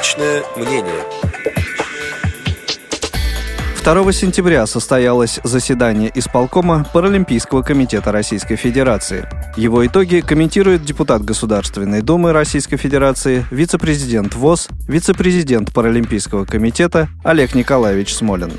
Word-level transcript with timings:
Личное 0.00 0.42
мнение. 0.56 1.04
2 3.84 4.12
сентября 4.12 4.64
состоялось 4.64 5.40
заседание 5.44 6.10
исполкома 6.14 6.86
Паралимпийского 6.90 7.60
комитета 7.60 8.10
Российской 8.10 8.56
Федерации. 8.56 9.28
Его 9.58 9.86
итоги 9.86 10.20
комментирует 10.20 10.84
депутат 10.84 11.20
Государственной 11.20 12.00
Думы 12.00 12.32
Российской 12.32 12.78
Федерации, 12.78 13.44
вице-президент 13.50 14.34
ВОЗ, 14.34 14.68
вице-президент 14.88 15.74
Паралимпийского 15.74 16.46
комитета 16.46 17.08
Олег 17.22 17.54
Николаевич 17.54 18.14
Смолин. 18.14 18.52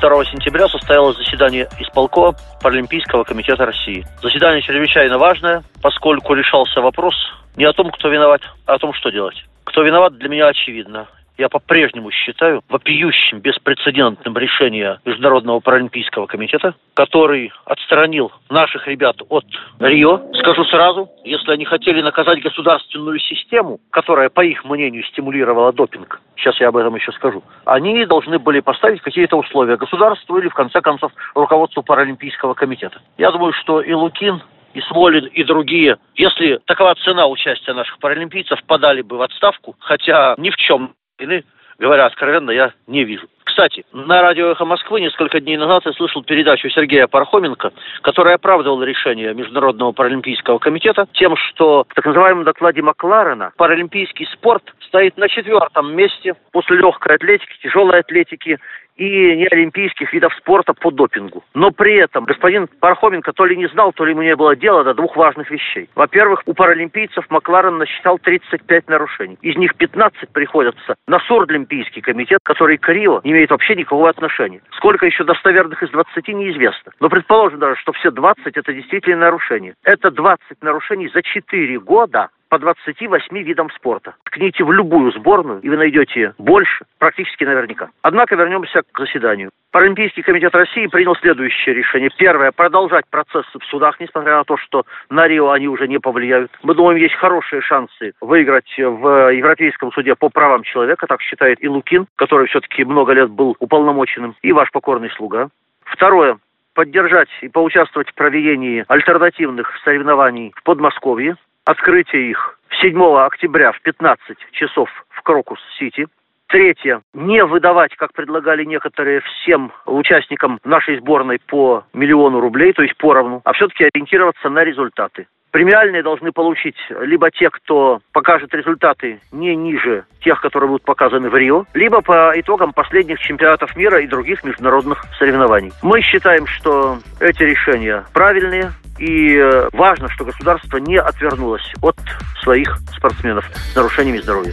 2 0.00 0.24
сентября 0.26 0.68
состоялось 0.68 1.16
заседание 1.16 1.68
исполкома 1.80 2.36
Паралимпийского 2.62 3.24
комитета 3.24 3.66
России. 3.66 4.06
Заседание 4.22 4.62
чрезвычайно 4.62 5.18
важное, 5.18 5.64
поскольку 5.82 6.34
решался 6.34 6.80
вопрос 6.80 7.16
не 7.56 7.64
о 7.64 7.72
том, 7.72 7.90
кто 7.90 8.08
виноват, 8.08 8.42
а 8.66 8.74
о 8.74 8.78
том, 8.78 8.94
что 8.94 9.10
делать. 9.10 9.34
Кто 9.70 9.84
виноват, 9.84 10.18
для 10.18 10.28
меня 10.28 10.48
очевидно 10.48 11.06
я 11.38 11.48
по-прежнему 11.48 12.10
считаю 12.10 12.60
вопиющим, 12.68 13.38
беспрецедентным 13.38 14.36
решение 14.36 14.98
Международного 15.06 15.60
паралимпийского 15.60 16.26
комитета, 16.26 16.74
который 16.92 17.50
отстранил 17.64 18.30
наших 18.50 18.86
ребят 18.88 19.16
от 19.28 19.44
Рио. 19.78 20.20
Скажу 20.34 20.64
сразу, 20.64 21.08
если 21.24 21.52
они 21.52 21.64
хотели 21.64 22.02
наказать 22.02 22.42
государственную 22.42 23.20
систему, 23.20 23.78
которая, 23.90 24.28
по 24.28 24.44
их 24.44 24.64
мнению, 24.64 25.04
стимулировала 25.04 25.72
допинг, 25.72 26.20
сейчас 26.36 26.60
я 26.60 26.68
об 26.68 26.76
этом 26.76 26.96
еще 26.96 27.12
скажу, 27.12 27.42
они 27.64 28.04
должны 28.04 28.38
были 28.38 28.60
поставить 28.60 29.00
какие-то 29.00 29.36
условия 29.36 29.76
государству 29.76 30.36
или, 30.36 30.48
в 30.48 30.54
конце 30.54 30.82
концов, 30.82 31.12
руководству 31.34 31.82
Паралимпийского 31.82 32.52
комитета. 32.52 33.00
Я 33.16 33.30
думаю, 33.30 33.54
что 33.54 33.80
и 33.80 33.92
Лукин, 33.92 34.42
и 34.74 34.80
Смолин, 34.82 35.26
и 35.26 35.44
другие, 35.44 35.98
если 36.14 36.60
такова 36.66 36.94
цена 36.96 37.26
участия 37.26 37.72
наших 37.72 37.98
паралимпийцев, 37.98 38.62
подали 38.64 39.02
бы 39.02 39.16
в 39.16 39.22
отставку, 39.22 39.76
хотя 39.80 40.34
ни 40.38 40.50
в 40.50 40.56
чем 40.56 40.94
вины, 41.18 41.44
говоря 41.78 42.06
откровенно, 42.06 42.50
я 42.50 42.72
не 42.86 43.04
вижу. 43.04 43.26
Кстати, 43.44 43.84
на 43.92 44.22
радио 44.22 44.52
«Эхо 44.52 44.64
Москвы» 44.64 45.00
несколько 45.00 45.40
дней 45.40 45.56
назад 45.56 45.82
я 45.84 45.92
слышал 45.92 46.22
передачу 46.22 46.70
Сергея 46.70 47.08
Пархоменко, 47.08 47.72
которая 48.02 48.36
оправдывала 48.36 48.84
решение 48.84 49.34
Международного 49.34 49.90
паралимпийского 49.90 50.58
комитета 50.58 51.06
тем, 51.14 51.36
что 51.36 51.84
в 51.88 51.94
так 51.94 52.06
называемом 52.06 52.44
докладе 52.44 52.80
Макларена 52.80 53.52
паралимпийский 53.56 54.26
спорт 54.32 54.62
стоит 54.86 55.16
на 55.16 55.28
четвертом 55.28 55.94
месте 55.94 56.34
после 56.52 56.76
легкой 56.76 57.16
атлетики, 57.16 57.52
тяжелой 57.62 58.00
атлетики 58.00 58.58
и 58.96 59.36
неолимпийских 59.36 60.12
видов 60.12 60.34
спорта 60.34 60.74
по 60.74 60.90
допингу. 60.90 61.44
Но 61.54 61.70
при 61.70 61.96
этом 61.96 62.24
господин 62.24 62.68
Пархоменко 62.80 63.32
то 63.32 63.44
ли 63.44 63.56
не 63.56 63.66
знал, 63.68 63.92
то 63.92 64.04
ли 64.04 64.12
ему 64.12 64.22
не 64.22 64.36
было 64.36 64.56
дела 64.56 64.84
до 64.84 64.94
двух 64.94 65.16
важных 65.16 65.50
вещей. 65.50 65.88
Во-первых, 65.94 66.42
у 66.46 66.54
паралимпийцев 66.54 67.24
Макларен 67.30 67.78
насчитал 67.78 68.18
35 68.18 68.88
нарушений. 68.88 69.38
Из 69.42 69.56
них 69.56 69.74
15 69.76 70.28
приходятся 70.30 70.96
на 71.06 71.18
Сурдлимпийский 71.20 72.02
комитет, 72.02 72.40
который 72.42 72.78
к 72.78 72.88
Рио 72.88 73.20
не 73.24 73.32
имеет 73.32 73.50
вообще 73.50 73.74
никакого 73.74 74.08
отношения. 74.08 74.60
Сколько 74.76 75.06
еще 75.06 75.24
достоверных 75.24 75.82
из 75.82 75.90
20 75.90 76.28
неизвестно. 76.28 76.92
Но 77.00 77.08
предположим 77.08 77.58
даже, 77.58 77.80
что 77.80 77.92
все 77.92 78.10
20 78.10 78.56
это 78.56 78.72
действительно 78.72 79.20
нарушения. 79.20 79.74
Это 79.84 80.10
20 80.10 80.62
нарушений 80.62 81.08
за 81.08 81.22
4 81.22 81.78
года 81.80 82.28
по 82.50 82.58
28 82.58 83.38
видам 83.42 83.70
спорта. 83.70 84.16
Ткните 84.24 84.64
в 84.64 84.72
любую 84.72 85.12
сборную, 85.12 85.60
и 85.60 85.68
вы 85.68 85.76
найдете 85.76 86.34
больше, 86.36 86.84
практически 86.98 87.44
наверняка. 87.44 87.90
Однако 88.02 88.34
вернемся 88.34 88.82
к 88.82 88.98
заседанию. 88.98 89.50
Паралимпийский 89.70 90.24
комитет 90.24 90.52
России 90.54 90.88
принял 90.88 91.14
следующее 91.14 91.76
решение. 91.76 92.10
Первое, 92.18 92.50
продолжать 92.50 93.04
процессы 93.08 93.56
в 93.56 93.64
судах, 93.66 94.00
несмотря 94.00 94.36
на 94.36 94.44
то, 94.44 94.56
что 94.56 94.84
на 95.10 95.28
Рио 95.28 95.50
они 95.50 95.68
уже 95.68 95.86
не 95.86 95.98
повлияют. 95.98 96.50
Мы 96.64 96.74
думаем, 96.74 96.98
есть 96.98 97.14
хорошие 97.14 97.62
шансы 97.62 98.14
выиграть 98.20 98.74
в 98.76 99.32
Европейском 99.32 99.92
суде 99.92 100.16
по 100.16 100.28
правам 100.28 100.64
человека, 100.64 101.06
так 101.06 101.22
считает 101.22 101.62
и 101.62 101.68
Лукин, 101.68 102.08
который 102.16 102.48
все-таки 102.48 102.84
много 102.84 103.12
лет 103.12 103.30
был 103.30 103.56
уполномоченным, 103.60 104.34
и 104.42 104.52
ваш 104.52 104.72
покорный 104.72 105.10
слуга. 105.10 105.50
Второе, 105.84 106.38
поддержать 106.74 107.28
и 107.42 107.48
поучаствовать 107.48 108.10
в 108.10 108.14
проведении 108.14 108.84
альтернативных 108.88 109.72
соревнований 109.84 110.52
в 110.56 110.64
Подмосковье 110.64 111.36
открытие 111.70 112.30
их 112.30 112.58
7 112.82 113.00
октября 113.18 113.72
в 113.72 113.80
15 113.82 114.36
часов 114.52 114.88
в 115.08 115.22
Крокус-Сити. 115.22 116.06
Третье. 116.50 117.02
Не 117.14 117.44
выдавать, 117.44 117.94
как 117.94 118.12
предлагали 118.12 118.64
некоторые, 118.64 119.20
всем 119.20 119.72
участникам 119.86 120.58
нашей 120.64 120.98
сборной 120.98 121.38
по 121.46 121.84
миллиону 121.92 122.40
рублей, 122.40 122.72
то 122.72 122.82
есть 122.82 122.96
поровну, 122.96 123.40
а 123.44 123.52
все-таки 123.52 123.84
ориентироваться 123.84 124.48
на 124.48 124.64
результаты. 124.64 125.28
Премиальные 125.52 126.02
должны 126.02 126.32
получить 126.32 126.76
либо 127.00 127.30
те, 127.30 127.50
кто 127.50 128.00
покажет 128.12 128.52
результаты 128.52 129.20
не 129.32 129.54
ниже 129.54 130.04
тех, 130.22 130.40
которые 130.40 130.68
будут 130.68 130.84
показаны 130.84 131.28
в 131.28 131.36
Рио, 131.36 131.66
либо 131.74 132.02
по 132.02 132.32
итогам 132.34 132.72
последних 132.72 133.20
чемпионатов 133.20 133.76
мира 133.76 134.00
и 134.00 134.08
других 134.08 134.42
международных 134.42 135.04
соревнований. 135.18 135.72
Мы 135.82 136.02
считаем, 136.02 136.46
что 136.46 136.98
эти 137.20 137.44
решения 137.44 138.04
правильные, 138.12 138.72
и 138.98 139.36
э, 139.36 139.68
важно, 139.72 140.08
что 140.08 140.24
государство 140.24 140.78
не 140.78 140.98
отвернулось 140.98 141.72
от 141.80 141.96
своих 142.42 142.76
спортсменов 142.96 143.44
с 143.54 143.76
нарушениями 143.76 144.18
здоровья. 144.18 144.52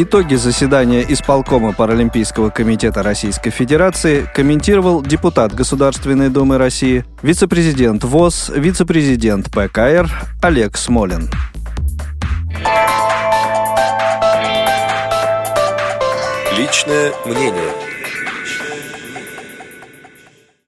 Итоги 0.00 0.36
заседания 0.36 1.04
исполкома 1.08 1.72
Паралимпийского 1.72 2.50
комитета 2.50 3.02
Российской 3.02 3.50
Федерации 3.50 4.30
комментировал 4.32 5.02
депутат 5.02 5.52
Государственной 5.52 6.28
Думы 6.28 6.56
России, 6.56 7.04
вице-президент 7.20 8.04
ВОЗ, 8.04 8.52
вице-президент 8.54 9.50
ПКР 9.50 10.08
Олег 10.40 10.76
Смолин. 10.76 11.28
Личное 16.56 17.12
мнение. 17.26 17.97